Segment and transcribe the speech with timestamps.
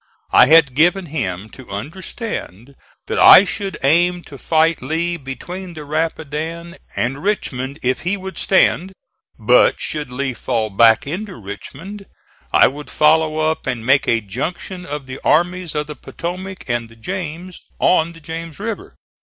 [0.31, 2.73] I had given him to understand
[3.05, 8.39] that I should aim to fight Lee between the Rapidan and Richmond if he would
[8.39, 8.93] stand;
[9.37, 12.07] but should Lee fall back into Richmond
[12.51, 16.89] I would follow up and make a junction of the armies of the Potomac and
[16.89, 18.95] the James on the James River.